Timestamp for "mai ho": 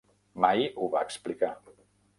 0.45-0.89